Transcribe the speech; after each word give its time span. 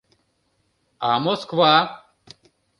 А 1.09 1.19
Москва? 1.25 1.73